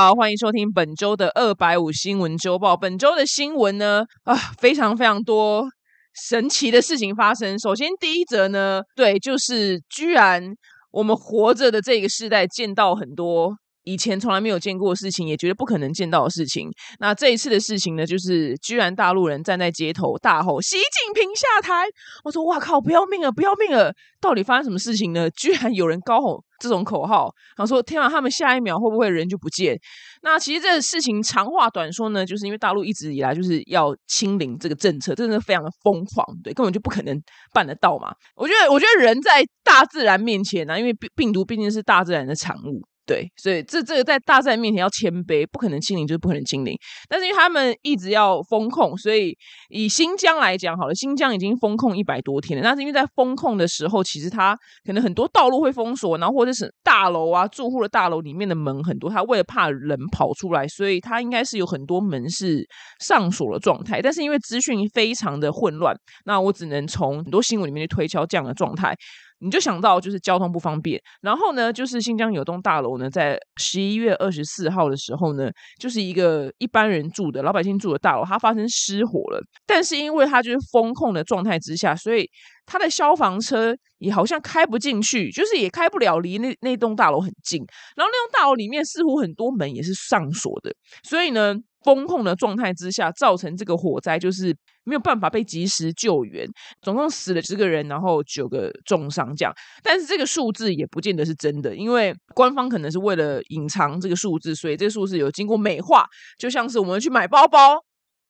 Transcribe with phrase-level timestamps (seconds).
[0.00, 2.76] 好，欢迎收听本周的二百五新闻周报。
[2.76, 5.66] 本周的新闻呢，啊，非常非常多
[6.14, 7.58] 神奇的事情发生。
[7.58, 10.54] 首先，第一则呢，对，就是居然
[10.92, 13.56] 我们活着的这个时代见到很多。
[13.82, 16.70] 以前从来没有见过的事情，也觉得不可能见到的事情。
[17.00, 21.86] 那这一次的事情呢，就是居然大陆人站在街头大吼“习近平下台”。
[22.22, 23.92] 我说：“哇靠，不要命了，不要命了！
[24.20, 25.28] 到底发生什么事情呢？
[25.30, 27.32] 居然有人高吼这种口号。
[27.56, 29.78] 然后说：天啊，他们下一秒会不会人就不见？
[30.22, 37.18] 那其实这个事情长话短说呢，就是因为大陆一直以来就是要清零这个政策，真的非常的疯狂，对，根本就不可能
[37.52, 38.12] 办得到嘛。
[38.34, 42.82] 我觉得，我觉得人在大自然面前呢，因为病病毒毕竟是大自然的产物。
[43.08, 46.76] 对，所以这这个在大战面前要谦卑，不可能清零就是不可能清零。
[47.08, 49.34] 但是因为他们一直要封控，所以
[49.70, 52.62] 以新疆来讲，好了，新疆已经封控一百多天了。
[52.62, 62.62] 但是因为在封控的时候，其实它可能很多道路会封锁，然后或者是大楼啊，住户的大楼里面的门很多，他为了怕人跑出来，所以他应该是有很多门是
[63.00, 64.02] 上锁的状态。
[64.02, 68.94] 但是因为资讯非常的混乱，那我只能从很多新闻里面去推敲这样的状态。
[69.40, 79.40] 你就想到就是交通不方便，然后呢，就是新疆有栋大楼呢，在十一月二十四号的时候呢，就是一个一般人住的老百姓住的大楼，它发生失火了。
[79.66, 82.28] 但是因为它就是风控的状态之下，所以
[82.66, 87.64] 它的消防车也好像开不进去，就是也开不了，离那那栋大楼很近。
[87.96, 91.54] 然后那栋大楼里面似乎很多门也是上锁的，所以呢。
[91.84, 96.46] 风控的状态之下，造成这个火灾就是没有办法被及时救援，
[96.82, 99.52] 总共死了十个人，然后九个重伤这样。
[99.82, 106.04] 但是这个数字也不见得是真的，因为官方可能是为了隐藏这个数字，所以这个数字有经过美化。
[106.38, 107.78] 就像是我们去买包包，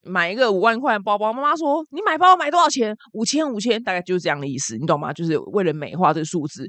[0.03, 2.95] 买一个五万块的包包，妈妈说你买包买多少钱？
[3.13, 5.11] 五千五千，大概就是这样的意思，你懂吗？
[5.11, 6.67] 就是为了美化这个数字。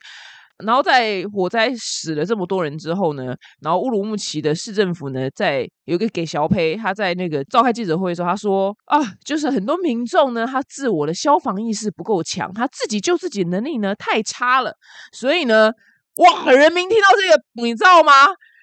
[0.64, 14.74] 然后在火灾死了这么多人之后呢，然后乌鲁木齐的市政府呢，在有一个给小培，他在那个召开记者会的时候，他说啊，就是很多民众呢，他自我的消防意识不够强，他自己救自己能力呢太差了，
[15.12, 15.72] 所以呢，
[16.16, 18.12] 哇，人民听到这个，你知道吗？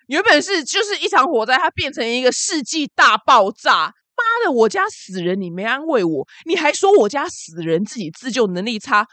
[0.07, 9.05] 原本是就是一场火灾，它变成一个世纪大爆炸，妈的，我家死人你没安慰我，你还说我家死人自己自救能力差。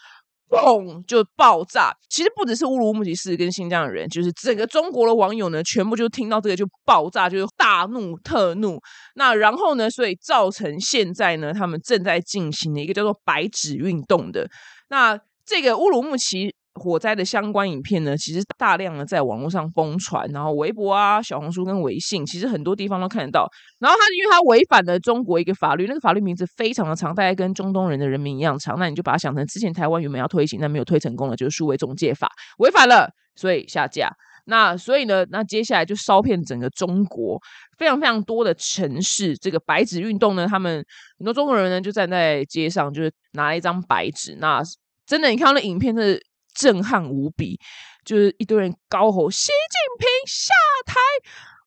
[0.55, 1.05] 砰！
[1.07, 1.93] 就爆炸。
[2.09, 8.81] 其实不只是乌鲁木齐市跟新疆的人，就是整个中国的网友呢，全部就听到这个就爆炸，就是大怒特怒。
[9.15, 14.49] 那然后呢，所以造成现在呢，他们正在进行的一个叫做“白纸运动”的。
[14.89, 16.55] 那这个乌鲁木齐。
[16.75, 23.49] 火灾的相关影片呢，其实大量的在网络上疯传，然后微博啊、小红书跟微信，其实很多地方都看得到。
[23.79, 28.77] 然后他因为他违反了中国一个法律，那个法律名字非常的长，大概跟中东人的人民一样长。
[28.79, 34.11] 那你就把它想成之前台湾原本要推行但没有推成功的，就是数位中介法违反了，所以下架。
[34.47, 37.41] 那所以呢，那接下来就烧遍整个中国，
[37.79, 39.37] 非常非常多的城市。
[39.37, 40.85] 这个白纸运动呢，他们
[41.19, 44.37] 很多中国人呢就站在街上，就是拿了一张白纸。
[44.41, 44.61] 那
[45.07, 46.21] 真的，你看到那影片是。
[46.55, 47.59] 震撼无比，
[48.05, 50.53] 就是一堆人高吼“习近平下
[50.87, 50.95] 台”，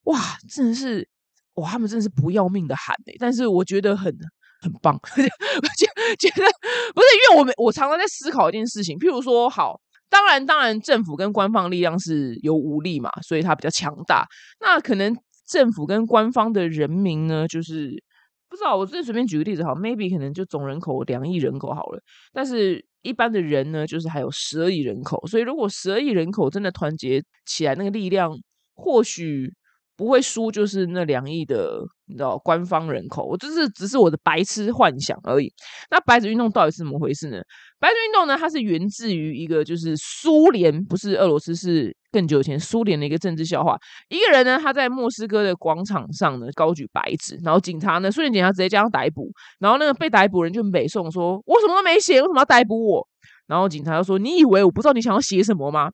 [0.04, 1.08] 哇，真的是
[1.54, 3.14] 哇，他们真的是不要命的喊哎！
[3.18, 4.12] 但是我觉得很
[4.60, 5.86] 很棒， 我觉
[6.18, 6.42] 觉得
[6.94, 14.26] 不是因为我们我常常在思考一件事情，譬如说，好，当然当然，政府跟官方力量是有武力嘛，所以它比较强大。
[14.60, 15.16] 那可能
[15.46, 18.02] 政府跟官方的人民呢，就是
[18.48, 22.00] 不知道，我这随便举个例子，好，maybe 可能就总人口两亿人口好了，
[22.32, 22.84] 但是。
[23.02, 28.36] 一般的人呢，就是还有十二亿人口，所以如果十二亿人口真的团结起来，那个力量
[28.74, 29.54] 或许
[29.98, 33.26] 不会输，就是那两亿的你知道官方人口。
[33.26, 35.52] 我就是只是我的白痴幻想而已。
[35.90, 37.38] 那白纸运动到底是怎么回事呢？
[37.80, 43.76] 白纸运动呢，它是源自于一个就是苏联，不是俄罗斯，是更久以前苏联的一个政治笑话。
[44.08, 49.28] 一个人呢，他在莫斯科的广场上呢高举白纸，然后警察呢，苏联警察直接将他逮捕。
[49.58, 53.08] 然后那个被逮捕人就北宋说：“我什么都没写，为什么要逮捕我？”
[53.48, 55.90] 然后警察就说：“你以为我不知道你想要写什么吗？”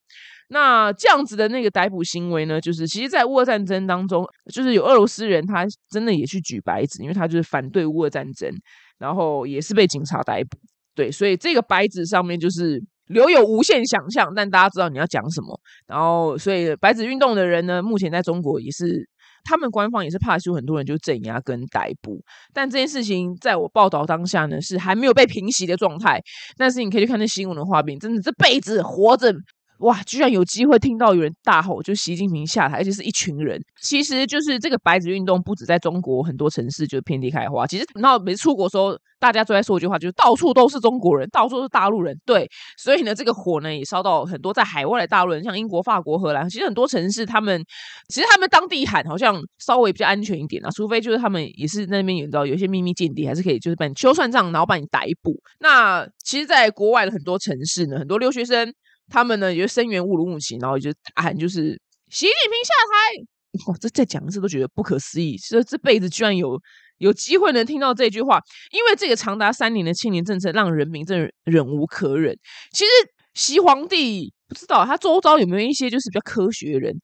[0.49, 8.51] 那这样子的那个逮捕行为呢，就是其实，在乌俄战争当中，就是有俄罗斯人他真的也去举白纸，因为他就是反对乌俄战争，
[8.99, 10.59] 然后也是被警察逮捕。
[10.95, 15.59] 对，所以这个白纸上面就是留有无限想象，但大家知道你要讲什么。
[15.89, 19.09] 然后，所以白纸运动的人呢，目前在中国也是，
[19.45, 22.23] 他们官方也是怕有很多人就镇压跟逮捕。
[22.53, 26.21] 但这件事情在我报道当下呢，是还没有被平息的状态。
[26.57, 29.35] 但是你可以去看那新闻的画面，真的这辈子活着
[29.79, 33.61] 哇，居然有机会听到有人大吼，就习近平下台，而且是一群人。
[33.83, 37.67] 其实就是这个白纸运动，不止在中国很多城市就是遍地开花。
[37.67, 42.17] 其实，那每次出国时候，大家都在说一句话，就是到处都是中国人，到处都是大陆人。
[42.25, 42.49] 对，
[42.79, 46.49] 所以呢，这个火呢也烧到很多在海外的大陆人，像英国、法国、荷兰。
[46.49, 47.61] 其实很多城市，他们
[48.09, 55.35] 其实他们当地喊好像稍微比较安全一点啊，除非就是他们也是那边有知道有些秘密间谍，还是可以就是把你秋算账，然后把你逮捕。
[55.59, 58.73] 那其实，在国外的很多城市呢，很多留学生。
[59.09, 61.81] 他们呢，也就声援乌鲁木齐，然后就大喊，就是
[62.11, 63.71] 习近平下台。
[63.71, 66.61] 哇，这再讲一次都觉得不可思议，这这辈子居然有
[66.99, 68.41] 有机会能听到这句话。
[68.73, 72.37] 因为这个长达三年的青年政策，让人民真的忍无可忍。
[72.73, 72.91] 其实
[73.35, 76.95] 习皇帝不知道他周遭有没有一些就是比较科学的人。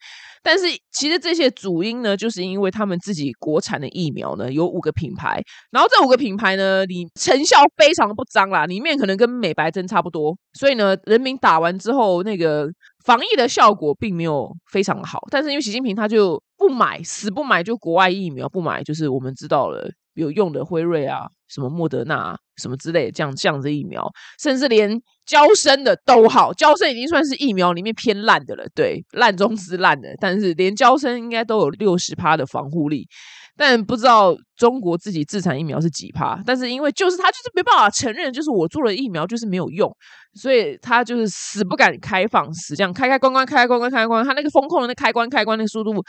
[0.42, 5.38] 但是其实这些主因呢，就是因为他们自己国产的疫苗呢有五个品牌，
[5.70, 12.66] 然后这五个品牌呢，你成效非常不彰啦，里面可能跟美白针差不多，所以呢，人民打完之后那个
[13.04, 15.18] 防疫的效果并没有非常好。
[15.30, 21.26] 但是因为习近平他就不买，死不买就国外疫苗不买，就是我们知道了有用的辉瑞啊。
[21.48, 24.08] 什么莫德纳什么之类这样这样子疫苗，
[24.40, 30.10] 甚至连胶生的都好，胶生已经算是疫苗里面偏烂的了，对，烂中之烂的。
[30.20, 33.08] 但是连胶生应该都有六十趴的防护力，
[33.56, 36.40] 但不知道中国自己自产疫苗是几趴。
[36.46, 39.90] 但是因为就是他就是没办法承认，就是我做了疫苗就是没有用，
[40.34, 46.00] 所以他就是死不敢开放，死这样开开关关开开关关开关，他那个风控的那开关开关那个速度，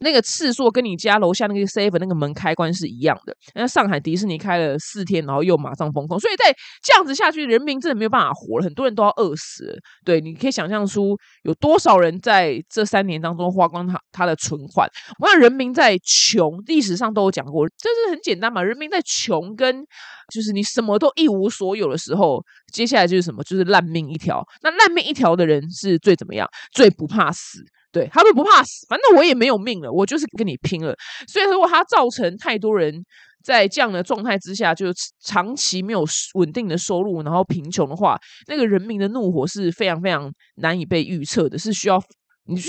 [0.00, 3.36] 那个次数跟你家楼下那个 safe 那个门开关是一样的。
[3.54, 4.76] 那上海迪士尼开了。
[4.80, 6.44] 四天，然后又马上封控，所以在
[6.82, 9.76] 这样子下去，人民真的没有办法活了，很多人都要饿死。
[10.02, 14.88] 对，你可以想象出有多少人在这三年当中花光他他的存款。
[15.18, 18.62] 我想人民在穷，历史上都有讲过，这这很简单嘛。
[18.62, 19.84] 人民在穷跟
[20.32, 22.42] 就是你什么都一无所有的时候，
[22.72, 24.44] 接下来就是什么，就是烂命一条。
[24.62, 26.48] 那烂命一条的人是最怎么样？
[26.72, 27.60] 最不怕死。
[27.90, 30.94] 对他们不怕死，反正我也没有命了，我就是跟你拼了。
[31.26, 33.04] 所以如果他造成太多人。
[33.40, 34.86] 在这样的状态之下，就
[35.24, 36.04] 长期没有
[36.34, 42.02] 稳定的收入，然后贫穷的话，那个人民的怒火是非常非常难以被预测的，是需要
[42.46, 42.68] 你去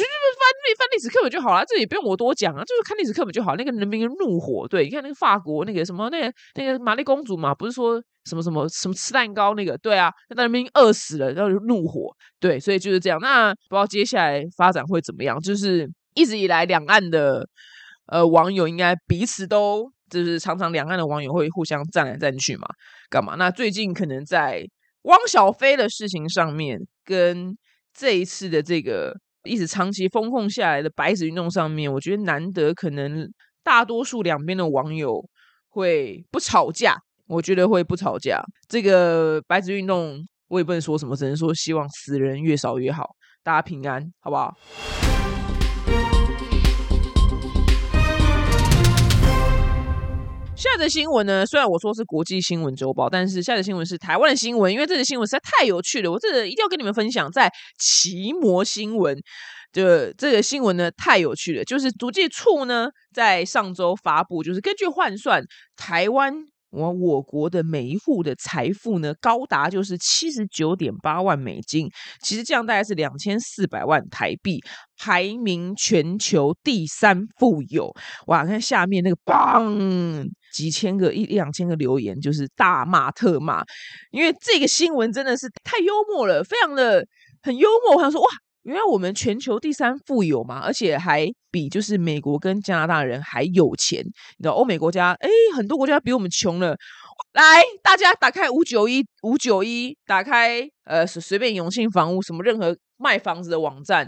[0.78, 3.56] 翻翻历史课本就好了，这也不用我多讲啊，就是看历史课本就好。
[3.56, 13.20] 那个人民的怒火，对，你看那个法国那个什么那个那个玛丽公主嘛，不是说什么什么什么吃蛋糕那个，对啊，那人民饿死了，然后怒火，对，所以就是这样。
[13.22, 15.40] 那不知道接下来发展会怎么样？
[15.40, 17.48] 就是一直以来两岸的
[18.08, 19.92] 呃网友应该彼此都。
[20.10, 22.68] 就是常常两岸的网友会互相站来站去嘛，
[23.12, 23.36] 干嘛？
[23.36, 24.66] 那最近可能在
[25.04, 27.56] 汪小菲的事情上面，跟
[27.94, 33.28] 这一次的这个一直长期封控下来的白纸运动上面，我觉得难得可能
[33.64, 35.24] 大多数两边的网友
[35.70, 36.96] 会不吵架，
[37.28, 38.42] 我觉得会不吵架。
[38.68, 43.10] 这个白纸运动我也不能说什么，只能说希望死人越少越好，
[43.44, 44.54] 大家平安，好不好？
[50.60, 51.46] 下则新闻呢？
[51.46, 57.32] 虽然我说是国际新闻周报，但是下则新闻是台湾的新闻，因为这则新闻实在太有趣了，我这一定要跟你们分享。
[57.32, 59.18] 在奇摩新闻
[59.72, 65.42] 的这个新闻呢，太有趣了，就是足迹处呢在上周发布，就是根据换算
[65.78, 66.36] 台湾。
[66.72, 71.90] 我我国的每一户的财富呢，高达就是七十九点八万美金，
[72.22, 74.62] 其实这样大概是两千四百万台币，
[74.96, 77.92] 排名全球第三富有。
[78.28, 79.76] 哇，看下面那个棒，
[80.52, 83.64] 几千个一一两千个留言，就是大骂特骂，
[84.12, 87.06] 因为这个新闻真的是太幽默了，非常的
[87.42, 87.96] 很幽默。
[87.96, 88.28] 我想说，哇。
[88.64, 94.02] 原来我们全球第三富有嘛，而且还比就是美国跟加拿大人还有钱。
[94.02, 96.76] 你知道欧美国家，哎，很多国家比我们穷了。
[97.34, 104.06] 来，大家打开五九一五九一，打开呃随便永庆房屋什么任何卖房子的网站，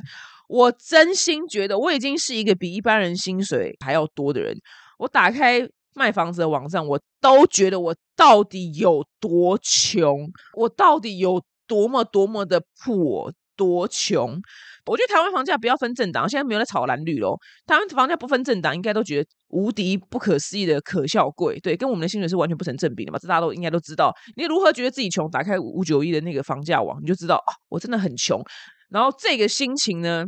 [0.50, 4.54] 我真心觉得我已经是一个比一般人薪水还要多的人。
[5.00, 13.32] 我打开卖房子的网站，我都觉得我到底有多穷，我到底有多么多么的破。
[13.58, 14.42] 多穷！
[14.88, 17.38] 我觉得台湾房价不要分政党，现在没有在炒蓝绿喽。
[17.68, 23.20] 台湾房价不分政党，应该都觉得无敌不可思议的可笑贵，对，跟我们的薪水是完全不成正比的嘛。
[23.20, 24.12] 这大家都应该都知道。
[24.36, 25.30] 你如何觉得自己穷？
[25.30, 28.42] 打开五九一的那个房价网，你就知道啊，我真的很穷。
[28.90, 30.26] 然后这个心情呢，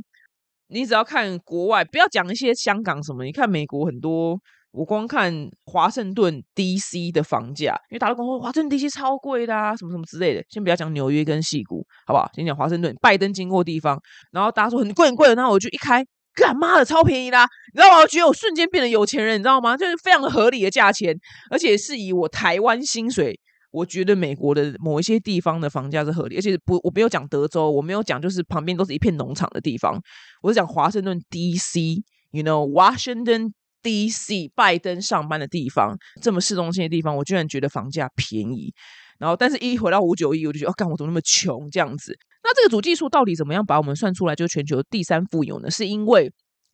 [0.67, 4.37] 你只要看国外，不要讲一些香港什么，你看美国很多。
[4.73, 5.31] 我光看
[5.65, 7.11] 华盛顿 D.C.
[7.11, 8.89] 的房价，因为大陆公说华盛顿 D.C.
[8.89, 10.43] 超贵的啊，什么什么之类的。
[10.49, 12.27] 先不要讲纽约跟西谷，好不好？
[12.33, 14.01] 先讲华盛顿，拜登经过地方，
[14.31, 16.03] 然后大家说很贵很贵，然后我就一开，
[16.33, 17.47] 干妈的超便宜啦！
[17.73, 17.99] 你知道吗？
[17.99, 19.77] 我觉得我瞬间变得有钱人，你知道吗？
[19.77, 21.15] 就是非常合理的价钱，
[21.51, 23.39] 而且是以我台湾薪水
[23.71, 30.01] 我觉得美国的某一些地方的房价是合理，而且不，我没有讲德州，我没有讲就是旁边都是一片农场的地方，
[30.41, 33.51] 我是讲华盛顿 D.C.，you know Washington
[33.83, 34.51] D.C.
[34.55, 38.73] 拜登上班的地方，这么市中心的地方，我居然觉得房价便宜。
[39.19, 42.17] 然后，但是一回到五九一，我就觉得，哦，干我怎么那么穷这样子？
[42.43, 45.69] 那这个主技术到底怎么样把我们算出来就是全球第三富有呢？
[45.69, 46.31] 是因为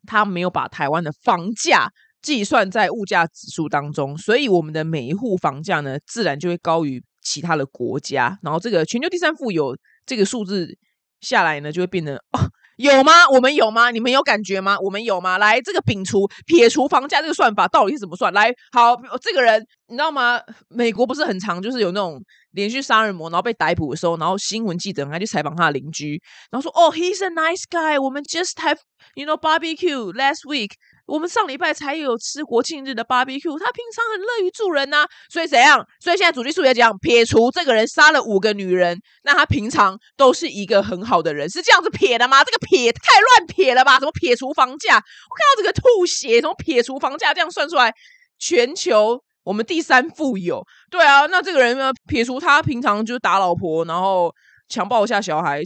[0.08, 8.40] 他没有把台湾的房价计算在物价指数当中，所以我们的每一户房价呢，自然就会高于其他的国家。
[8.42, 10.78] 然后这个全球第三富有这个数字
[11.22, 12.40] 下来呢，就会变得哦。
[12.80, 13.28] 有吗？
[13.30, 13.92] 我们有吗？
[13.92, 14.78] 你们有感觉吗？
[14.80, 15.38] 我们有吗？
[15.38, 18.32] 来，这个摒除撇除房价这个算法到底是怎么算？
[18.32, 20.40] 来，好，这个人你知道吗？
[20.70, 26.22] 美国不是很长，就是有那种连续杀人魔，然后被逮捕的时候，然后新闻记者还去采访他的邻居，
[26.52, 28.78] 然后说：“哦，he's a nice guy，我们 just have
[29.16, 30.72] you know barbecue last week。”
[31.10, 35.84] 我们上礼拜才有吃国庆日的 barbecue，他平常很乐于助人呐，所以怎样？
[36.00, 42.44] 所以现在主力数也讲，撇除这个人杀了五个女人，那他平常都是一个很好的人，是这样子撇的吗？
[42.44, 44.00] 这个撇太乱撇了吧？
[44.00, 44.96] 怎么撇除房价？
[44.96, 47.94] 我看到这个吐血，怎么撇除房价这样算出来？
[48.38, 51.92] 全球我们第三富有，对啊，那这个人呢？
[52.08, 54.34] 撇除他平常就打老婆，然后。
[54.70, 55.62] 强暴一下小孩，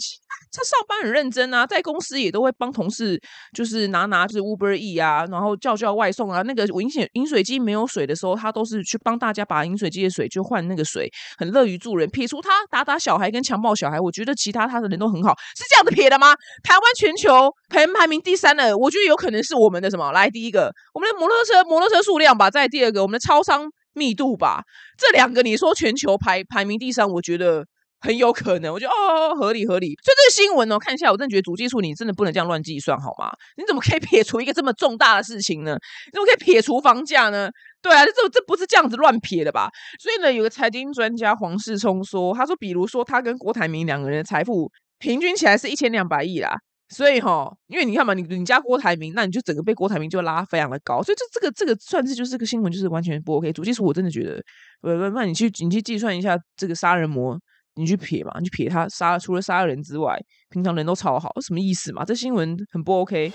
[0.51, 3.19] 他上班很认真啊，在公司也都会帮同事，
[3.53, 6.41] 就是拿拿就是 Uber E 啊，然后叫叫外送啊。
[6.43, 12.09] 那个饮水饮水机没有水的时候，他都是去帮大家把饮水机的水就换那个水，很乐于助人。
[12.09, 16.33] 撇除他打打小孩跟强暴小孩，我觉得其他他的人都很好，是这样子撇的吗？
[16.63, 20.11] 台湾全球排排名第三的，我觉得有可能是我们的什么？
[20.11, 24.61] 来第一个，我们的摩托车摩托车数量吧，在第二个，我们的超商密度吧，
[24.97, 27.65] 这两个你说全球排排名第三，我觉得。
[28.03, 29.95] 很有可能，我觉得哦，合理合理。
[30.03, 33.31] 所以这个新闻呢，看一下，我真的觉得主技术你真的不能这样乱计算，好吗？
[33.55, 35.77] 你怎么可以撇除一个这么重大的事情呢？
[36.07, 37.49] 你怎么可以撇除房价呢？
[37.81, 39.69] 对啊，这这不是这样子乱撇的吧？
[40.01, 44.69] 所以呢，有个财经专家黄世聪说，他说，比如说他跟郭台铭两个人的财富
[44.99, 46.55] 平均起来是一千两百亿啦。
[46.89, 51.01] 所以哈，因为你看嘛，你你家郭台铭，那你就整个被郭台铭就拉非常的高。
[51.01, 53.51] 所以这这个这个算是就是个新闻，就是完全不 OK。
[53.51, 54.43] 主技术我真的觉得，
[54.81, 57.39] 不不，那你去你去计算一下这个杀人魔。
[57.75, 58.31] 你去撇嘛？
[58.39, 60.15] 你去撇他杀，除了杀了人之外，
[60.49, 62.05] 平常人都超好，什么意思嘛？
[62.05, 63.31] 这新闻很不 OK。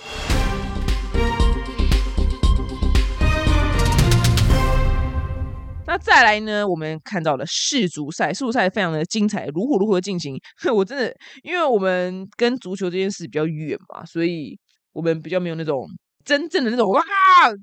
[5.87, 6.68] 那再来呢？
[6.68, 10.38] 我们看到了世足赛，世足赛非常的精彩，如火如荼的进行。
[10.73, 14.57] 我真的，因为我们跟足球这件事比较远嘛，所以
[14.92, 15.85] 我们比较没有那种。
[16.25, 17.02] 真正的那种哇，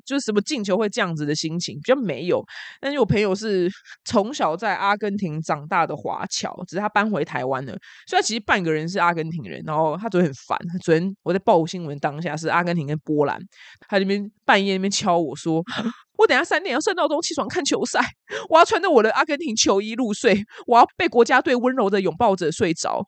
[0.05, 2.43] 就是什么进球会这样子的心情比较没有。
[2.81, 3.69] 但是我朋友是
[4.05, 7.73] 从小在阿根廷长大的华侨，只是他搬回台湾了，
[8.07, 9.61] 所以他其实半个人是阿根廷人。
[9.65, 13.39] 然后他昨天很烦，昨天我在报新闻当下是阿根廷跟波兰，
[13.87, 15.63] 他那边半夜那边敲我说，
[16.17, 17.99] 我等下三点要设闹钟起床看球赛，
[18.49, 23.05] 我要穿着我的阿根廷球衣入睡，我要被国家队温柔的拥抱着睡着，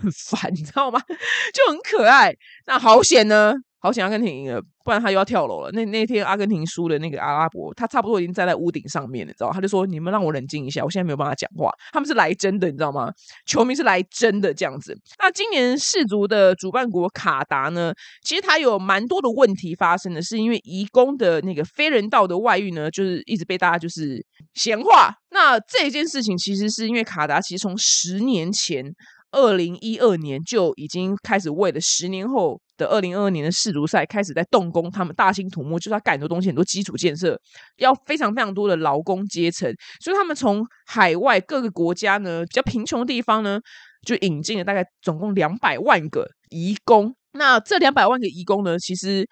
[0.00, 1.00] 很烦，你知道吗？
[1.52, 2.34] 就很可爱。
[2.66, 3.54] 那好险呢。
[3.80, 5.70] 好想阿根廷赢了，不然他又要跳楼了。
[5.72, 9.50] 那那天阿根廷输的那个阿拉伯，他差不多已经站在屋顶上面了，你知道？
[9.50, 13.10] 他就说：“你们让我冷静一下，我现在没有办法讲话。”他们是来真的，你知道吗？
[13.46, 14.94] 球迷是来真的这样子。
[15.18, 17.92] 那今年世足的主办国卡达呢？
[18.22, 25.14] 其实它有蛮多的问题发生的，是因为移工的那个非人道的外遇呢，就是一直被大家就是闲话。
[25.30, 28.92] 那这件事情其实是因为卡达其实从十年前。
[29.32, 37.38] 二零一二年就已经开始为了十年后的二零二二年的世足赛开始在动工，他们大兴土木，就是要盖很多东西，很多基础建设，
[37.76, 43.60] 要非常非常多的劳工阶层，所以他们从海外各个国家呢，比较贫穷的地方呢，
[44.06, 47.14] 就引进了大概总共两百万个移工。
[47.32, 49.28] 那这两百万个移工呢，其实。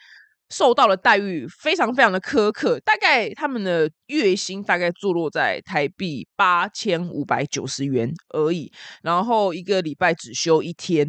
[0.51, 11.07] 受到了待遇非常非常的苛刻，大概他们的月薪大概坐落在台币八千五百九十元而已，然后一个礼拜只休一天，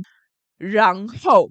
[0.57, 1.49] 然后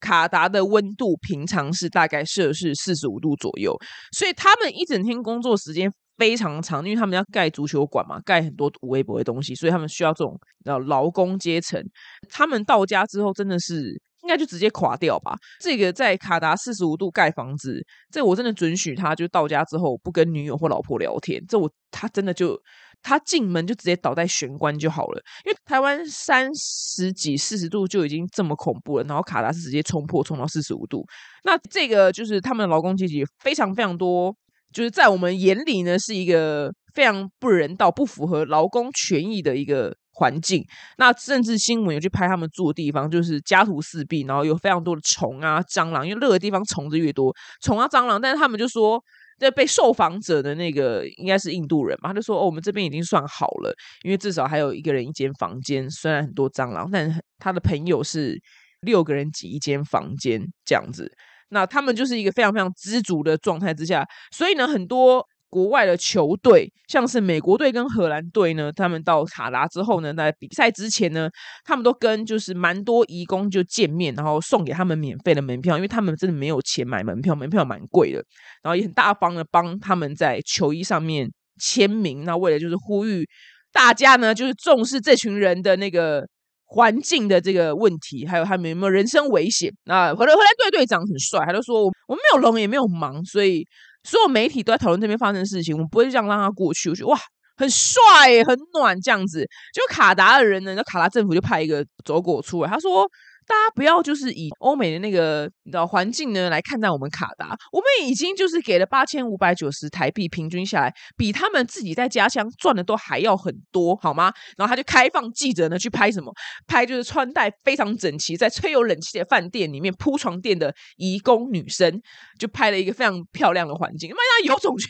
[0.00, 3.76] 卡达的温度平常是大概摄氏四十五度左右，
[4.12, 10.38] 所以他们一整天工作时间非常长，因为他们要盖足球馆嘛，盖很多微博的东西，所以他们需要这种
[10.86, 11.82] 劳工阶层。
[12.28, 14.00] 他们到家之后真的是。
[14.24, 15.34] 应该就直接垮掉吧。
[15.60, 21.42] 这个在卡达四十五度盖房子，这我真的准许他，就到家之后不跟女友或老婆聊天。
[21.48, 22.60] 这我他真的就
[23.08, 25.22] 他进门就直接倒在玄关就好了。
[25.44, 31.04] 因为台湾三十几四十度就已经这么恐怖了，然后卡达是直接冲破冲到四十五度。
[31.44, 34.34] 那这个就是他们的劳工阶级非常非常多，
[34.72, 39.96] 就是在我们眼里呢是一个非常不人道、不符合劳工权益的一个。
[40.20, 40.64] 环境，
[40.96, 48.20] 那甚至新闻有去拍他们住的地方，就是家徒四壁，然后有非常多的虫啊、蟑螂，因为热的地方虫子越多，虫啊、蟑螂。
[48.20, 49.00] 但是他们就说，
[49.38, 58.40] 在被受访者的那个应该是印度人嘛，他就说：“哦，我们这边已经算好了，因为至少还有一个人一间房间，虽然很多蟑螂，但他的朋友是
[58.80, 61.10] 六个人挤一间房间这样子。
[61.50, 71.28] 那他们就是一个非常非常知足的状态之下，所以呢，很多。”国外的球队，像是美国队跟荷兰队呢，他们到卡达之后呢，在比赛之前呢，
[71.64, 78.22] 他们都跟就是蛮多义工就见面，然后送给他们免费的门票，因为他们真的没有钱买门票，门票蛮贵的，
[78.62, 81.26] 然后也很大方的帮他们在球衣上面
[81.58, 82.24] 签名。
[82.24, 83.26] 那为了就是呼吁
[83.72, 86.26] 大家呢，就是重视这群人的那个
[86.66, 89.72] 环境的这个问题，还有他们有没有人身危险。
[89.86, 93.66] 那荷兰荷兰队队长很帅，他就说我我们没有龙也没有盲，所以。
[94.08, 96.88] 所有媒体都在讨论这边发生的事情，我们不会这样让它过去。
[96.88, 97.18] 我觉得哇，
[97.56, 98.00] 很帅，
[98.46, 99.46] 很暖，这样子。
[99.74, 103.06] 就卡达的人呢，那卡达政府就派一个走狗出来，他说。
[103.48, 114.30] 大家不要就是以欧美的那个你知道环境呢来看待我们卡达，我们已经就是给了八千五百九十台币，平均下来比他们自己在家乡赚的都还要很多，好吗？
[114.58, 116.30] 然后他就开放记者呢去拍什么？
[116.66, 122.00] 拍就是穿戴非常整齐，在吹有冷气的饭店里面铺床垫的移工女生，
[122.38, 124.10] 就拍了一个非常漂亮的环境。
[124.10, 124.88] 那有种去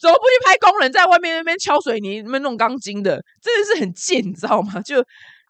[0.00, 3.22] 怎么不去拍工人在外面那边敲水泥、那边弄钢筋的？
[3.42, 4.80] 真的是很贱，你知道吗？
[4.80, 5.02] 就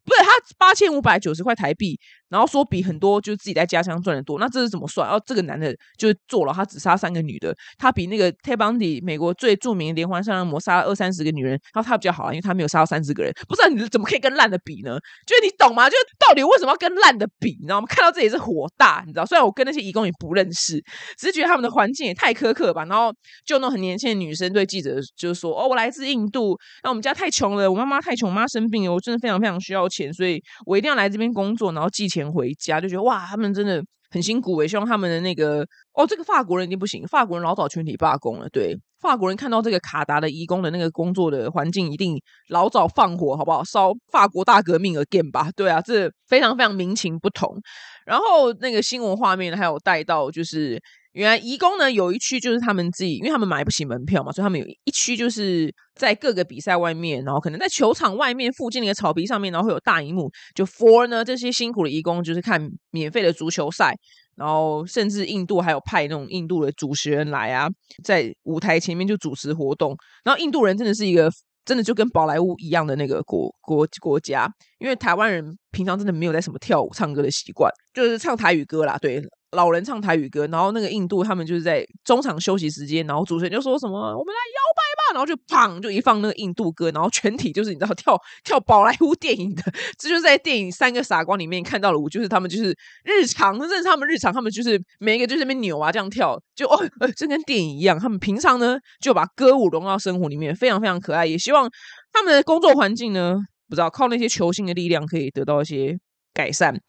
[0.04, 1.97] 不是他八千五百九十块台币。
[2.31, 5.07] 然后说比很多就是自己在家乡赚的多，那这是怎么算？
[5.07, 13.33] 然后这个男的就坐牢，他只杀三个女的，他比那个 t e b a n d y 美国最著名的连环杀人魔杀了二三十个女人，然后他比较好啊，因为他没有杀到三十个人。
[13.49, 14.97] 不知道你怎么可以跟烂的比呢？
[15.27, 15.91] 就是你懂吗？
[15.91, 17.57] 就是到底为什么要跟烂的比？
[17.61, 17.87] 你知道吗？
[17.89, 19.27] 看到这里是火大，你知道？
[19.27, 20.81] 虽然我跟那些义工也不认识，
[21.19, 22.85] 只是觉得他们的环境也太苛刻吧。
[22.85, 23.13] 然后
[23.45, 35.61] 就那种很年轻的女生对记者就是说：“哦，我来自印度，那我们家太穷了，我妈妈太穷，妈生病了，我真的非常非常需要钱，所以我一定要来这边工作，然后寄钱。”回家就觉得哇，他们真的很辛苦，我希望他们的那个
[35.93, 38.49] 哦，这个法国人一定不行，法国人老早全体罢工了。
[38.49, 43.62] 对，法国人看到这个卡达的移工的那个工作的环境，一定老早放火，好不好？
[43.62, 45.50] 烧法国大革命 again 吧？
[45.55, 47.57] 对啊，这非常非常民情不同。
[48.05, 50.81] 然后那个新闻画面还有带到就是。
[51.12, 63.92] 原来移工呢有一区就是他们自己，因为他们买不起门票嘛，所以他们有一区就是在各个比赛外面，然后可能在球场外面附近那个草皮上面，然后会有大荧幕，就 for 呢这些辛苦的移工就是看免费的足球赛，
[64.37, 67.68] 然后甚至印度还有派那种印度的主持人来啊，
[68.05, 71.29] 在舞台前面就主持活动，然后印度人真的是一个
[71.64, 79.20] 真的就跟宝莱坞一样的那个国国国家，因为台湾人平常真的没有在什么跳舞唱歌的习惯，就是唱台语歌啦，对。
[79.53, 89.63] 老人唱台语歌，然后那个印度他们就是在中场休息时间，然后主持人就说什么“我们来摇摆吧”，然后就砰就一放那个印度歌，然后全体就是你知道跳 跳宝莱坞电影的，
[89.99, 96.79] 这就是在电影《三个傻瓜》里面看到了舞，就是他们就是日常，正是他们日常，他们就是每一个就是那边扭啊这样跳，就哦，
[97.17, 97.99] 这跟电影一样。
[97.99, 101.27] 他们平常呢就把歌舞融到生活里面，非常非常可爱。
[101.27, 101.69] 也希望
[102.13, 103.37] 他们的工作环境呢，
[103.69, 105.99] 不知道靠那些球星的力量可以得到一些
[106.33, 106.81] 改善。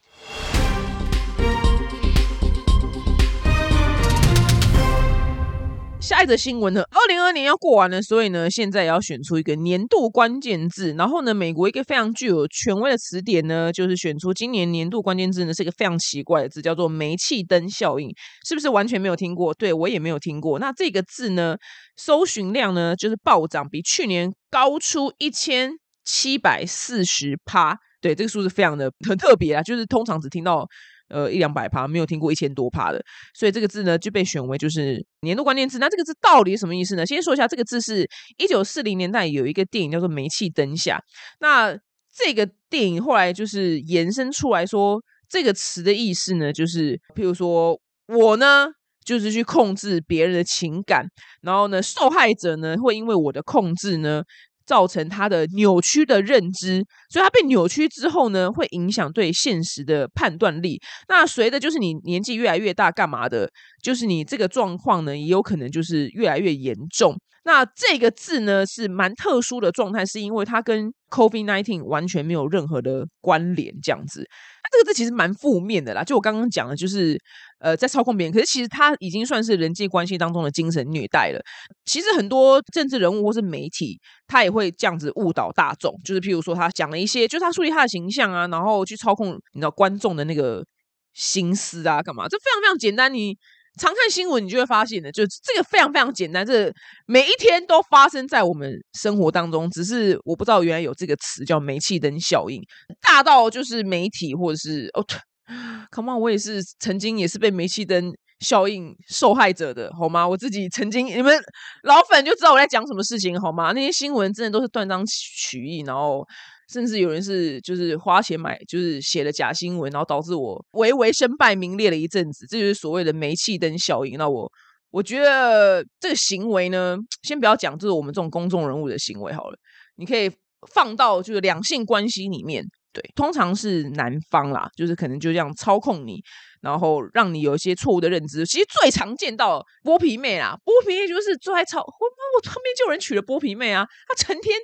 [6.02, 6.82] 下一则新闻呢？
[6.90, 10.96] 二零二年要过完了，所以呢，现在也要选出一个年度关键字。
[10.98, 18.10] 然后呢，美国一个非常具有权威的词典呢，就是选出今年年度关键字呢，是一个非常奇怪的字，叫做“煤气灯效应”。
[18.44, 19.54] 是不是完全没有听过？
[19.54, 20.58] 对我也没有听过。
[20.58, 21.56] 那这个字呢，
[21.96, 25.72] 搜寻量呢，就是暴涨，比去年高出一千
[26.04, 27.78] 七百四十趴。
[28.02, 30.68] 对，这个数字非常的很 特别啊，就是通常只听到。
[31.12, 35.78] 呃，一两百趴没有听过一千多趴的，所以这个字呢就被选为就是年度关键字。
[35.78, 37.06] 那这个字到底什么意思呢？
[37.06, 40.98] 先说一下，这个字是一九四零年代有一个电影叫做《煤气灯下》，
[41.42, 41.78] 那
[42.16, 48.68] 这个电影后来就是延伸出来说，这个词的意思呢，就是譬如说我呢
[49.04, 51.06] 就是去控制别人的情感，
[51.42, 54.24] 然后呢受害者呢会因为我的控制呢。
[54.72, 60.80] 造成他的扭曲的认知，所以他被扭曲之后呢，会影响对现实的判断力。
[61.10, 63.50] 那随着就是你年纪越来越大，干嘛的？
[63.84, 67.14] 就是你这个状况呢，也有可能就是越来越严重。
[67.44, 74.26] 那这个字呢，是蛮特殊的状态，是因为它跟 COVID nineteen 完全没有任何的关联，这样子。
[74.72, 77.20] 这个字其实蛮负面的啦，就我刚刚讲的，就是
[77.60, 78.34] 呃，在操控别人。
[78.34, 81.42] 可是其实他已经算是人际关系当中的精神虐待了。
[81.86, 85.94] 其实很多政治人物或是媒体，他也会这样子误导大众。
[86.06, 90.66] 就是譬如说，他讲了一些，就是他树立他的形象啊，然后去操控你知道观众的那个
[91.14, 92.28] 心思啊，干嘛？
[92.28, 93.38] 这非常非常简单，你。
[93.80, 96.72] 常看新闻，你就会发现的，就这个非常非常简单，这
[97.06, 99.70] 每一天都发生在我们生活当中。
[99.70, 102.62] 只是我不知道原来有这个词叫“煤气灯效应”，
[103.02, 105.06] 大到就是媒体或者是哦，
[105.92, 110.28] Come on，我也是曾经也是被煤气灯效应受害者的，好吗？
[110.28, 111.38] 我自己曾经，你们
[111.84, 113.72] 老粉就知道我在讲什么事情，好吗？
[113.72, 116.26] 那些新闻真的都是断章取义，然后
[116.72, 124.18] 甚至有人是就是花钱买，就是写了假新闻，然后导致我微微身败名裂了一阵子，这就是所谓的煤气灯效应。
[124.18, 124.52] 那我
[124.90, 129.58] 我觉得这个行为呢，先不要讲，就是我们这种公众人物的行为好了，
[129.98, 130.32] 你可以
[130.74, 132.66] 放到就是两性关系里面。
[132.94, 136.22] 对，通常是男方啦，就是可能就这样操控你，
[136.60, 138.46] 然后让你有一些错误的认知。
[138.46, 141.80] 其实最常见到剥皮妹啦，剥皮妹就是最爱操。
[141.80, 144.58] 我我旁边就有人娶了剥皮妹啊，她成天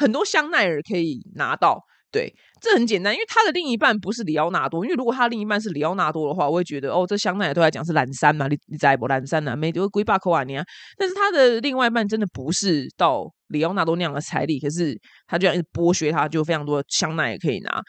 [0.00, 1.78] 很多香奈儿可以拿到。
[2.12, 4.84] 对，这很简单，因为他的另一半不是里奥纳多。
[4.84, 10.64] 因为如果他另一半是里奥纳多的话，我会觉得哦，这香奈儿都来讲是蓝山嘛，你你在不蓝山呐，没丢龟巴口啊你啊。
[10.98, 17.80] 但是他的另外一半真的不是到里奥纳多那样的财力，可是他就样剥削他，就非常多香奈儿可以拿。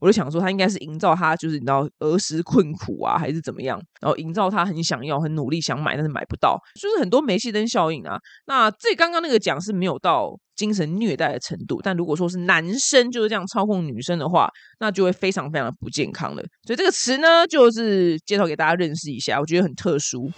[0.00, 3.80] 我就想说，他应该是营造他就是你知道儿时困苦啊，还是怎么样？
[4.00, 8.18] 然后营造他很想要、很努力想买，但是买不到，就是很多煤气灯效应啊。
[8.46, 16.42] 那这刚刚那个讲是没有到精神虐待的程度，但如果说是男生就是这样操控女生的话，那就会非常非常的不健康了。
[16.66, 20.30] 所以这个词呢，就是介绍给大家认识一下，我觉得很特殊。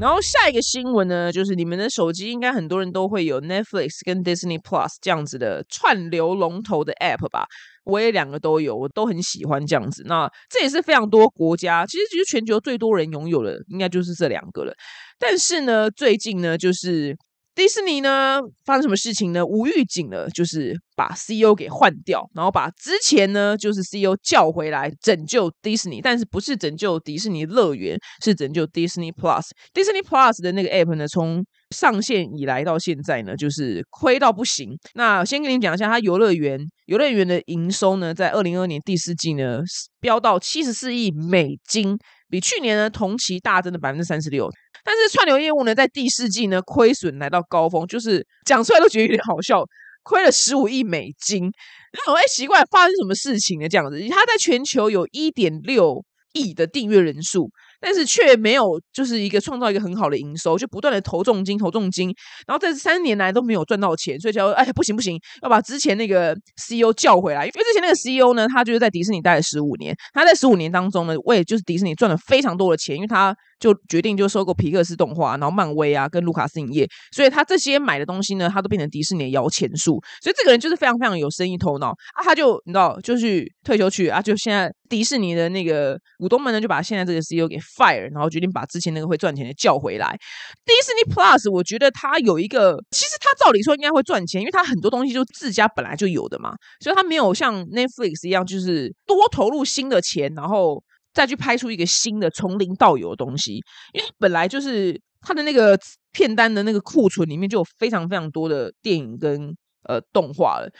[0.00, 7.46] 然后下一个新闻呢，就是你们的手机应该很多人都会有 Netflix 跟 Disney Plus 这样子的串流龙头的 App 吧？
[7.84, 10.04] 我也两个都有，我都很喜欢这样子。
[10.06, 14.72] 那这也是非常多国家，其实其实全球最多人拥有的应该就是这两个了。
[15.18, 17.16] 但是呢，最近呢，就是。
[17.58, 19.44] 迪士尼呢发生什么事情呢？
[19.44, 29.46] 无预警的，就是把 CEO 给换掉，然后把之前呢就是 CEO 叫回来拯救迪士尼，但是不是拯救迪士尼乐园，是拯救 Disney Plus。
[29.74, 31.44] Disney Plus 的那个 App 呢，从
[31.74, 34.70] 上线以来到现在呢，就是亏到不行。
[34.94, 39.58] 那先跟你讲一下，它游乐园游乐园的营收呢，在二零二二年第四季呢，
[40.00, 41.98] 飙到七十四亿美金。
[42.30, 44.50] 比去年呢同期大增的百分之三十六，
[44.88, 49.62] 但是串流业务呢在第四季呢亏损来到高峰，就是讲出来都觉得有点好笑，
[50.02, 51.52] 亏了十五亿美金。
[51.92, 53.68] 那我哎奇怪，发生什么事情呢？
[53.68, 57.50] 这样子，它在全球有一点六亿的订阅人数。
[57.80, 62.12] 但是却没有就是一个创造一个很好的营收，就不断的投重金投重金，
[62.46, 73.34] 然后这三年来都没有赚到钱，所以就哎不行不行，要把之前那个 CEO 叫回来，因为之前那个 CEO 呢，他就是在迪士尼待了十五年，他在十五年当中呢，为就是迪士尼赚了非常多的钱，因为他。
[73.60, 80.00] 就决定就收购皮克斯动画，然后漫威啊，跟卢卡斯影业，所以他这些买的东西呢，他都变成迪士尼的摇钱树。
[80.22, 90.18] 所以这个人就是非常非常有生意头脑啊，他就你知道，就去退休去啊，就现在迪士尼的那个股东们呢，就把现在这个 CEO 给 fire，然后决定把之前那个会赚钱的叫回来。
[90.64, 100.82] 迪士尼 Plus，我觉得它有一个，其实它照理说应该会赚钱，因为它很多东西就自家本来就有的嘛，所以它没有像 Netflix 一样，就是多投入新的钱，然后。
[101.14, 103.54] 再去拍出一个新的从零到有的东西，
[103.92, 105.76] 因为本来就是它的那个
[106.12, 109.52] 片单的那个库存里面就有非常非常多的电影跟
[109.82, 110.70] 呃动画了，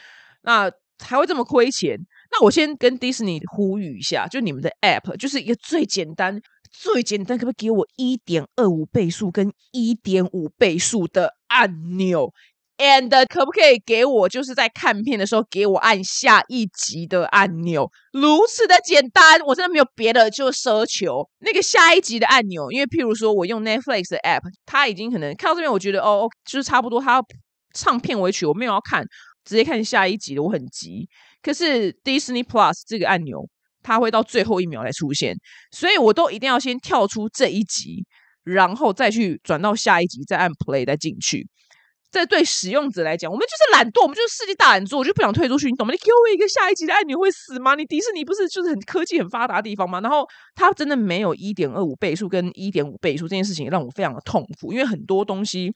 [0.43, 1.97] 那才会这么亏钱。
[2.31, 6.39] 那我先跟迪士尼呼吁一下，就你们的 App 就是一个最简单、
[6.71, 12.31] 最简单，可不可以给我一点二五倍速跟一点五倍速的按钮
[12.77, 22.71] ？And 可不可以给我就是在看片的时候给我按下一集的按钮，如此的简单，我真的没有别的就奢求那个下一集的按钮。
[22.71, 27.25] 因为譬如说我用 Netflix 的 App，它已经可能看到这边，我觉得哦，就是差不多，它要
[27.73, 29.03] 唱片尾曲，我没有要看，
[29.43, 31.09] 直接看下一集的，我很急。
[31.41, 33.47] 可是 Disney Plus 这个按钮，
[33.81, 35.35] 它会到最后一秒才出现，
[35.71, 38.05] 所以我都一定要先跳出这一集，
[38.43, 41.47] 然后再去转到下一集，再按 Play 再进去。
[42.11, 45.93] 这对使用者来讲，我们就是懒惰，我们就是世纪大懒惰，我就不想退出去，你懂吗？
[45.93, 47.75] 你给我一个下一集的按钮会死吗？
[47.75, 50.01] 你迪士尼不是就是很科技很发达的地方吗？
[50.01, 55.71] 然后它真的没有一点二五倍数跟一点五倍数这件事情让我非常的痛苦，因为很多东西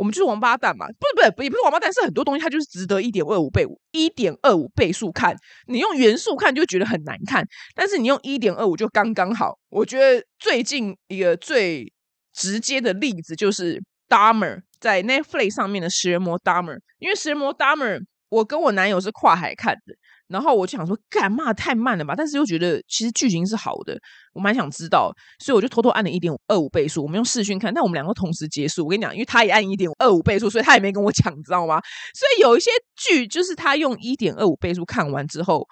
[0.00, 5.36] 我们就是王八蛋嘛，不是不是也不是王八蛋，是很多东西它就是值得一点二五倍一点二五倍数看，
[5.66, 9.58] 你用元素看就觉得很难看，但是你用一点二五就刚刚好。
[9.68, 11.92] 我觉得最近一个最
[12.32, 14.62] 直接的例子就是 Dahmer。
[14.80, 19.94] 在 Netflix 上面的食人魔 Dahmer，因为食人魔 Dahmer，我跟我男友是跨海看的，
[20.30, 22.14] 然后我就想说，干嘛太慢了吧？
[22.16, 23.98] 但是又觉得其实剧情是好的，
[24.32, 28.84] 我蛮想知道，所以我就偷偷按了一点二五倍速，我们用视讯看，但我们两个同时结束。
[28.84, 31.80] 我跟你讲，因为他也按一点二五倍速，所以他也没跟我讲，知道吗？
[32.14, 35.66] 所以有一些剧就是他用一点二五倍速看完之后，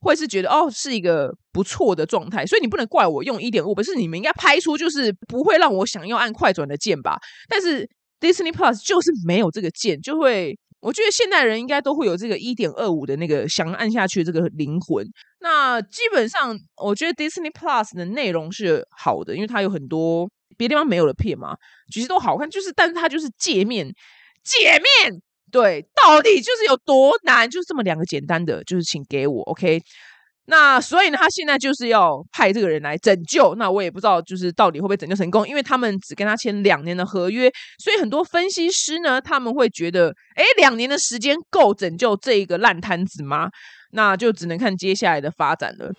[0.00, 7.18] 会是觉得哦是一个不错的状态，所以你不能怪我用一点五倍，是你们应该拍出就是不会让我想要按快转的键吧？
[7.48, 7.88] 但是。
[8.18, 15.06] Disney Plus 就是没有这个键，就会我觉得现代人应该都会有这个一点二五的那个想按下去这个灵魂。
[15.40, 21.56] 那基本上，我觉得 Disney Plus 的内容是好的，因为它有很多别地方没有的片嘛，
[21.92, 22.48] 其实都好看。
[22.48, 23.86] 就是，但是它就是界面，
[24.44, 27.48] 界面对，到底就是有多难？
[27.48, 29.80] 就是这么两个简单的，就是请给我 OK。
[30.46, 33.54] 那所以呢，他现在就是要派这个人来拯救。
[33.56, 43.48] 那我也不知道，就是到底会不会拯救成功，因为他们只跟他签两年的合约，所以很多分析师呢，他们会觉得，诶，两年的时间够拯救这一个烂摊子吗？
[43.92, 45.90] 那就只能看接下来的发展了。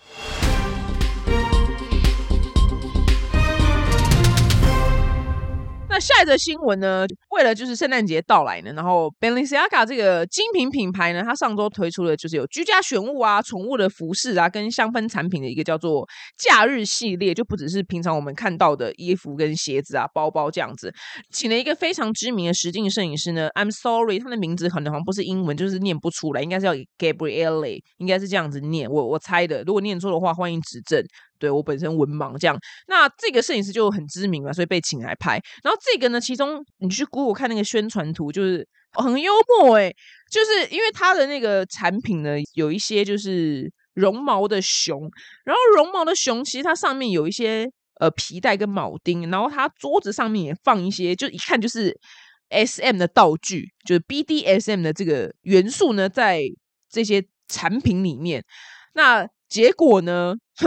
[5.97, 7.07] 那下一则新闻呢？
[7.31, 16.07] 为了就是圣诞节到来呢，然后 Balenciaga 这个精品品牌呢，它上周推出了就是有居家选物啊、宠物的服饰啊，跟香氛产品的一个叫做
[16.37, 20.93] 假日系列，就不只是平常我们看到的衣服跟鞋子啊、包包这样子，
[21.31, 23.49] 请了一个非常知名的实境摄影师呢。
[23.55, 29.63] I'm sorry，他的名字可能好像不是英文，就是念不出来，应该是要 Gabrielle，应该是这样子念，我我猜的。
[29.63, 31.03] 如果念错的话，欢迎指正。
[31.39, 35.39] 对我本身文盲这样，那这个摄影师就很知名嘛，所以被请来拍。
[35.63, 39.95] 然后这个呢，其中你去 Google 看那个宣传图，就是很幽默诶，
[40.31, 45.01] 就是因为他的那个产品呢，有一些就是绒毛的熊，
[45.45, 47.69] 然后绒毛的熊其实它上面有一些
[47.99, 51.97] 呃皮带跟铆钉，然后它桌子上面也放一些，就一看就是
[52.49, 56.43] S M 的道具，就是 B D S M 的这个元素呢，在
[56.89, 58.43] 这些产品里面，
[58.93, 59.27] 那。
[59.49, 60.33] 结果呢？
[60.59, 60.65] 哼，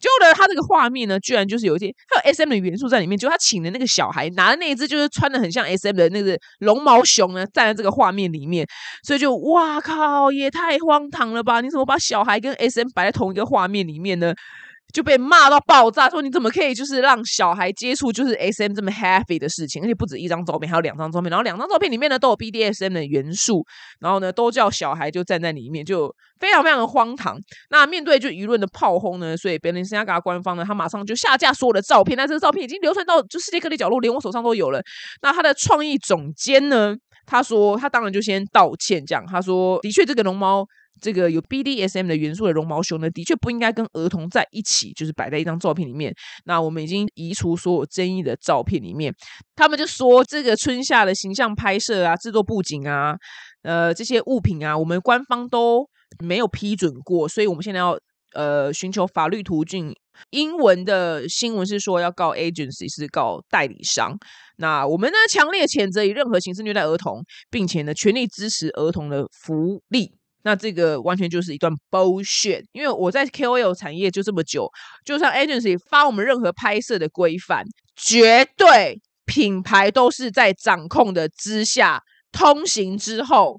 [0.00, 3.18] 就呢，他这个画面呢，居然就是有一些还有 S M 的元素在里面。
[3.18, 8.66] 就他请的那个小孩拿的那一只，就是穿的很像 S M 的那个龙毛熊呢，站在这个画面里面。
[9.02, 11.60] 所以就哇靠，也太荒唐了吧！
[11.60, 14.32] 你怎么把小孩跟 S M 摆在同一个画面里面呢？
[14.94, 23.64] 就被骂到爆炸，说你怎么可以就是让小孩接触就是 S M 这么 happy 的事情，而且不止一张照片，还有两张照片，然后两张照片里面呢都有 B D S M 的元素，
[23.98, 27.36] 然后呢都叫小孩就站在里面，就非常非常的荒唐。
[27.70, 34.80] 那面对就舆论的炮轰呢，所以 Balenciaga 官方呢，他马上就下架所有的照片，那这个照片已经流传到就世界各地角落，连我手上都有了。
[35.22, 36.94] 那他的创意总监呢，
[37.26, 40.64] 他说他当然就先道歉，这样他说的确这个龙猫。
[41.00, 46.14] 这个有 BDSM 的元素的绒毛熊呢，的确不应该跟儿童在一起，就是摆在一张照片里面。
[46.44, 49.14] 那我们已经移除所有争议的照片里面。
[49.56, 53.14] 他们就说，这个春夏的形象拍摄啊、制作布景啊、
[53.62, 55.88] 呃这些物品啊，我们官方都
[56.22, 57.98] 没有批准过，所以我们现在要
[58.34, 59.94] 呃寻求法律途径。
[60.30, 64.16] 英文的新闻是说要告 agency，是告代理商。
[64.58, 70.12] 那我们呢，强烈谴责以任何形式虐待儿童，并且呢，全力支持儿童的福利。
[70.46, 74.70] 那这个完全就是一段 bullshit，因为我在 KOL 产业就这么久，
[75.02, 77.64] 就像 agency 发我们任何拍摄的规范，
[77.96, 83.58] 绝对品牌都是在掌控的之下，通行之后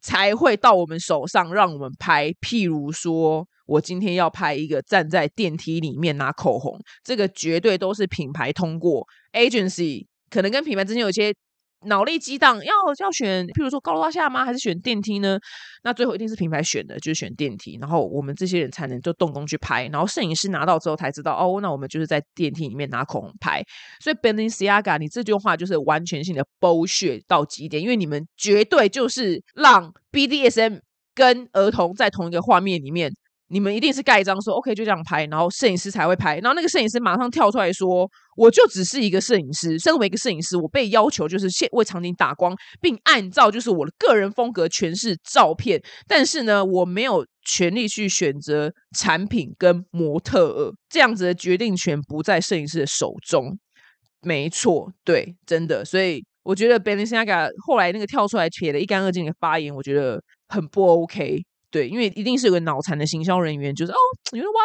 [0.00, 2.30] 才会到我们手上让我们拍。
[2.40, 11.34] 譬如说，我今天要拍一个站在电梯里面拿口红，这个绝对都是品牌通过 agency，可能跟品牌之间有些。
[11.86, 14.44] 脑力激荡，要要选，譬如说高楼大厦吗？
[14.44, 15.38] 还是选电梯呢？
[15.82, 17.78] 那最后一定是品牌选的，就是选电梯。
[17.80, 19.86] 然后我们这些人才能就动工去拍。
[19.88, 23.62] 然后摄影师拿到之后才知道，哦，那我们就是在电梯里面拿口红拍。
[24.00, 30.80] 所以 Balenciaga，你这句话就是完全性的 bullshit 到极点，因为你们绝对就是让 BDSM
[31.14, 33.12] 跟儿童在同一个画面里面。
[33.48, 45.80] 你们一定是盖章说 OK 就这样拍，然后摄影师才会拍，然后那个摄影师马上跳出来说：“我就只是一个摄影师，身为一个摄影师，我被要求就是现为场景打光，并按照就是我的个人风格诠释照片。
[46.08, 53.58] 但是呢，我没有权利去选择产品跟模特，这样子的决定权不在摄影师的手中。
[54.22, 55.84] 没错，对，真的。
[55.84, 63.96] 所以我觉得 Balenciaga 后来那个跳出来撇的一干二净的发言，我觉得很不 OK。”对，因为一定是有个脑残的行销人员，就是哦，
[64.30, 64.60] 你说哇，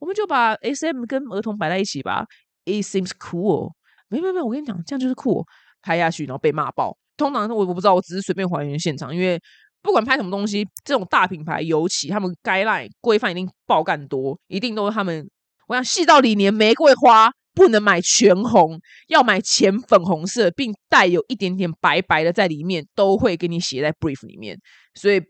[0.00, 2.26] 我们就把 S M 跟儿童摆在一起吧。
[2.64, 3.70] It seems cool。
[4.08, 5.44] 没没没，我跟你讲，这样就是酷。
[5.80, 6.96] 拍下去，然后被骂爆。
[7.16, 9.40] 通常我我不知道，我只是随便还原现场，因为
[9.82, 15.24] 不管拍什么东西，这种大品牌尤其他们该赖规范一定爆干多，一定都是他们。
[15.68, 24.58] 我想细到里连玫瑰花不能买全红，要买浅粉红色，并带有一点点白白的在里面，都会给你写在 brief 里面，
[24.94, 25.22] 所以。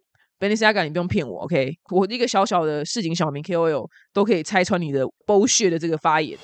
[0.43, 1.73] B e n i c a 你不用骗我，OK？
[1.93, 6.37] 我一个小小的市井小民 KOL 都可以拆穿你的 bullshit 的这个发言。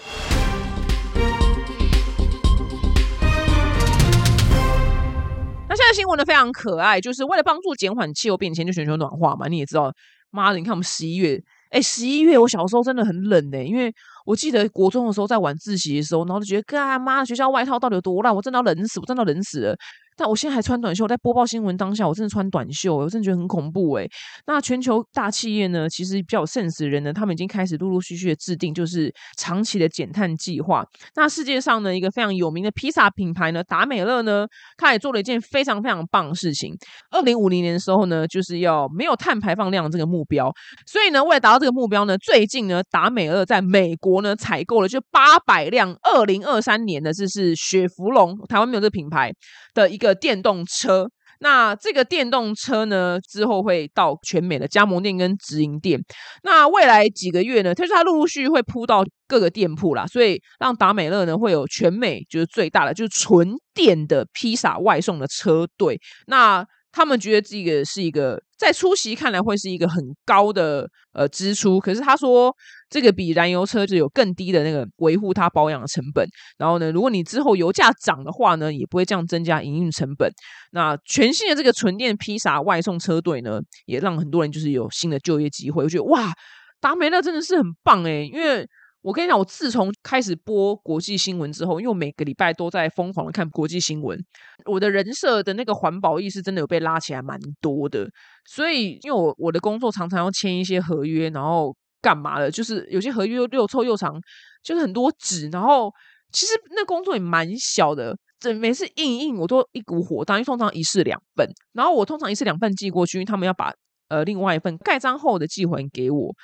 [5.68, 9.48] 那现在新闻呢非常可爱，就是为了帮助减缓气候变迁，就全球暖化嘛。
[9.48, 9.92] 你也知道，
[10.30, 13.92] 妈的，你看我们十一月，哎，十一月我小时候真的很冷呢，因为
[14.24, 19.76] 我记得国中的时候在晚自习的时候，然后就觉得，干妈学校外套到底有多烂，我真的要冷死，我真的要冷死了。
[20.18, 24.11] 但我现在还穿短袖，在播报新闻当下，我真的穿短袖，我真的觉得很恐怖诶。
[24.46, 30.85] 那全球大企业呢，其实比较有 sense 的人呢，他们已经开始陆陆续续的制定，就是长期的减碳计划。
[31.14, 34.44] 那世界上呢，一个非常有名的披萨品牌呢，达美乐呢，
[34.76, 36.74] 他也做了一件非常非常棒的事情。
[37.12, 40.52] 二零五零年的时候呢，就是要没有碳排放量这个目标。
[40.85, 49.33] 所以呢，为了达到这个目标呢，最近呢，达美乐在美国呢采购了就八百辆二零二三年的，这是雪佛龙，台湾没有这个品牌
[49.74, 51.09] 的一个电动车。
[51.40, 56.01] 那这个电动车呢，之后会到全美的加盟店跟直营店。
[56.42, 66.01] 那未来几个月呢，他说他陆陆续续会铺到各个店铺啦，所以让达美乐呢会有全美就是最大的就是纯电的披萨外送的车队。
[66.27, 72.53] 那他们觉得这个是一个在出席看来会是一个很高的呃支出，可是他说
[72.90, 76.27] 这个比燃油车就有更低的那个维护它保养的成本。
[76.59, 80.31] 然后呢，如果你之后油价涨的话呢，也不会这样增加营运成本。
[80.73, 85.85] 那全新的这个纯电披萨外送车队呢，也让很多人就是有新的就业机会。
[85.85, 86.33] 我觉得哇，
[86.81, 88.68] 达美乐真的是很棒诶，因为。
[89.09, 94.23] 我跟你讲，我自从开始播国际新闻之后，因为每个礼拜都在疯狂的看国际新闻，
[94.66, 98.07] 我的人设的那个环保意识真的有被拉起来蛮多的。
[98.44, 104.14] 所以，因为我我的工作常常要签一些合约，然后干嘛的，就是有些合约又又臭又长，
[104.62, 105.90] 就是很多纸，然后
[106.31, 108.14] 其实那工作也蛮小的。
[108.38, 113.73] 这每次印印我都一股火，当因为通常一式两份，然后我通常一式两份寄过去，因为他们要把
[114.09, 116.35] 呃另外一份盖章后的寄回给我。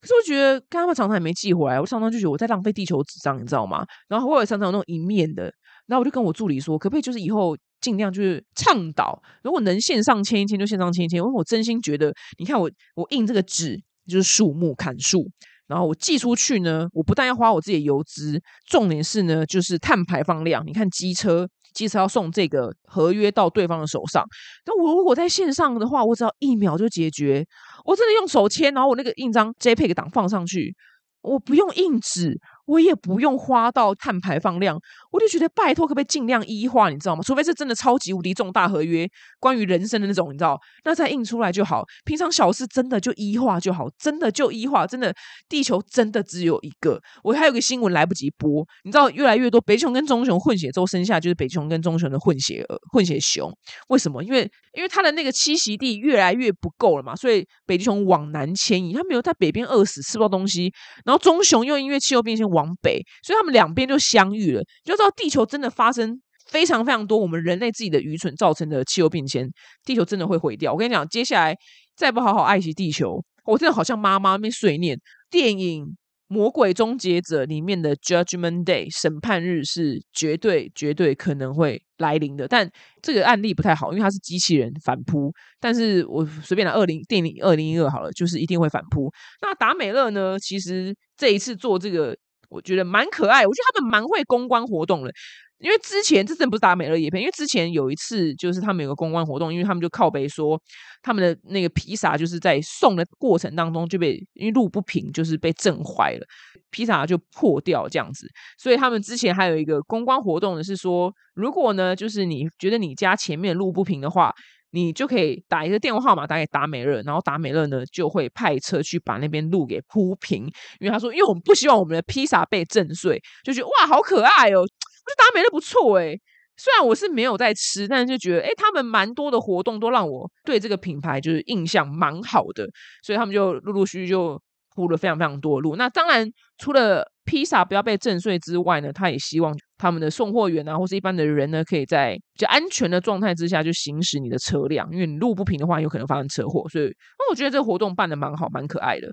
[0.00, 3.84] 可是我觉得跟他们常常也没寄回来，我常常就觉得我在浪费地球纸张，你知道吗？
[4.08, 5.44] 然后我也常常有那种一面的，
[5.86, 15.28] 然后我就跟我助理说，可不可以就是以后尽量就是倡导，如果能线上签一签就线上签一签，因为我真心觉得，你看我我印这个纸就是树木砍树，
[15.66, 21.48] 然后我寄出去呢，我不但要花我自己的邮资，重点是呢就是碳排放量，你看机车。
[21.76, 24.24] 即使要送这个合约到对方的手上，
[24.64, 27.46] 那我如果在线上的话，我只要一秒就解决。
[27.84, 30.74] 我真的用手签，然后我那个印章 JPEG 档放上去，
[31.20, 32.40] 我不用印纸。
[32.66, 34.78] 我也不用花到碳排放量，
[35.10, 37.22] 我就觉得拜托可不可以尽量一化，你知道吗？
[37.22, 41.84] 除非是真的超级无敌重大合约，关于人生的那种，你知道，那再印出来就好。
[42.04, 45.14] 平常小事真的就一化就好，真的就一化，真的
[45.48, 47.00] 地球真的只有一个。
[47.22, 53.52] 我还有个新闻来不及播，你知道，越来越多北极熊跟棕熊混血之后生下就是北极熊跟棕熊的混血混血熊。
[53.88, 54.22] 为什么？
[54.24, 60.72] 因为因为它的那个栖息地越来越不够了嘛，所以北极熊往南迁移，它没有在北边饿死吃不到东西，
[61.04, 62.46] 然后棕熊又因为气候变迁。
[62.56, 64.62] 往北，所以他们两边就相遇了。
[64.82, 69.48] 就知道地球真的发生非常非常多我们人类自己的愚蠢造成的气候变迁，
[69.84, 70.72] 地球真的会毁掉。
[70.72, 71.54] 我跟你讲，接下来
[71.94, 74.98] 再不好好爱惜地球，我真的好像妈妈那碎念。
[75.28, 75.84] 电影
[76.28, 82.70] 《魔鬼终结者》里面的 Judgment Day 审判日是绝对绝对可能会来临的，但
[83.02, 85.32] 这个案例不太好，因为它是机器人反扑。
[85.58, 89.12] 但是我随便拿二零电影二零一二好了，就是一定会反扑。
[89.42, 90.38] 那达美乐呢？
[90.38, 92.16] 其实这一次做这个。
[92.48, 95.12] 我觉得蛮可爱，我觉得他们蛮会公关活动的。
[95.58, 100.60] 因为之前这真不是打美乐叶片，因为之前有一次就是他们有个公关活动，因为他们就靠背说
[101.02, 106.26] 他们的那个披萨就是在送的过程当中就被因为路不平就是被震坏了，
[106.70, 108.28] 披萨就破掉这样子。
[108.58, 114.30] 所以他们之前还有一个公关活动的是说，如果呢就是你觉得你家前面路不平的话。
[114.76, 120.42] 你就可以打一个电话号码打给达美乐，然后达美乐呢就会派车去把那边路给铺平。
[120.80, 124.60] 因为他说，因为我们不希望我们的披萨被震碎，就觉得哇，好可爱哦！
[124.60, 124.74] 我觉
[125.08, 126.20] 得达美乐不错诶
[126.58, 132.68] 虽然我是没有在吃，但是就觉得诶他们蛮多的活动都让我对这个品牌就是印象蛮好的，
[133.02, 134.38] 所以他们就陆陆续续就
[134.74, 135.76] 铺了非常非常多路。
[135.76, 139.56] 那当然，除了披萨不要被震碎之外呢，他也希望。
[139.78, 146.68] 他们的送货员啊，或是一般的人呢，可以在比较安全的状态之下就行驶你的车辆，因为你路不平的话，有可能发生车祸。
[146.68, 146.86] 所以，
[147.18, 149.12] 那我觉得这个活动办的蛮好，蛮可爱的。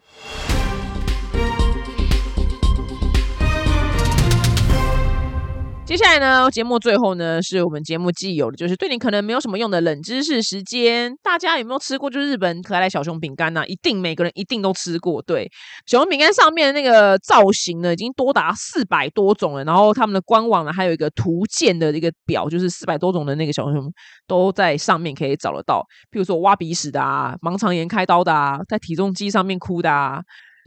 [5.85, 11.13] 接下来呢，节目最后呢，是我们节目既有的，就是对你可能没有什么用的冷知识时间。
[11.21, 12.09] 大家有没有吃过？
[12.09, 13.67] 就是日本可爱的小熊饼干呢？
[13.67, 15.21] 一定每个人一定都吃过。
[15.21, 15.45] 对，
[15.85, 19.63] 小熊饼干上面的那个造型呢，已经多达四百多种了。
[19.65, 23.91] 然后他们的官网呢，还有一个图鉴的一个表，就是四百多种的那个小熊
[24.25, 25.85] 都在上面可以找得到。
[26.11, 30.21] 譬如说挖鼻屎的啊，盲肠炎开刀的啊，在体重机上面哭的啊。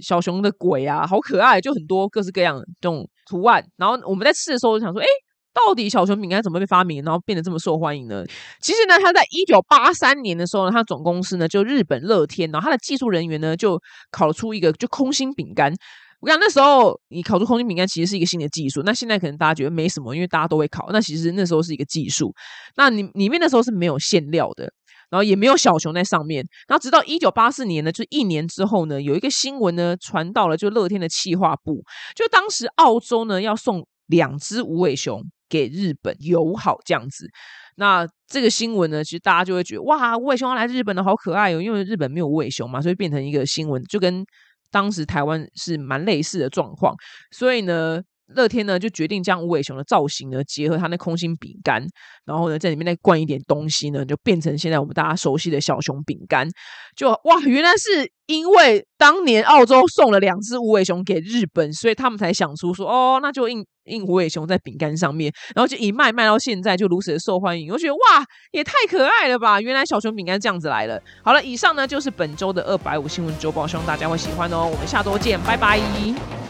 [0.04, 3.62] 小熊的鬼啊，好可爱，就很多各式各样这种图案。
[3.76, 5.06] 然后我们在吃的时候就想说，哎，
[5.52, 8.24] 到底小熊饼干怎么被发明，然后变得这么受欢迎呢？
[8.60, 15.74] 其实呢，它在一九八三年的时候呢，它总公司呢就日本乐天，然后它的技术人员呢就烤出一个就空心饼干。
[16.20, 20.88] 我讲那时候你烤出空心饼干其实是一个新的技术，那现在可能大家觉得没什么，因为大家都会烤。
[20.90, 22.34] 那其实那时候是一个技术，
[22.76, 24.72] 那你里面那时候是没有馅料的，
[25.10, 26.46] 然后也没有小熊在上面。
[26.68, 31.82] 然后直到一九八四年呢，就一年之后呢，有一个新闻呢传到了就乐天的企划部，
[32.14, 37.28] 就当时澳洲呢要送两只无尾熊给日本友好这样子。
[37.76, 41.60] 那这个新闻呢，其实大家就会觉得哇，无尾熊要来日本了，好可爱哦！
[41.60, 44.24] 因为日本没有无尾熊嘛，所以变成一个新闻，就跟。
[44.72, 46.94] 当时台湾是蛮类似的状况，
[47.30, 48.02] 所以呢，
[48.34, 51.86] 乐天呢就决定将无尾熊的造型呢结合它那空心饼干，
[52.24, 56.48] 然后呢在里面再灌一点东西呢，就变成现在我们大家熟悉的小熊饼干。
[56.96, 67.72] 就哇，原来是因为当年澳洲送了两只无尾熊给日本，所以他们才想出说哦，那就印印无尾熊在饼干上面，然后就一卖卖到现在就如此的受欢迎。
[67.72, 69.60] 我觉得哇，也太可爱了吧！
[69.60, 71.00] 原来小熊饼干这样子来了。
[71.22, 74.68] 好了，以上呢就是本周的二百五新闻周报，希望大家会喜欢哦。
[74.72, 76.45] 我们下周见，拜拜。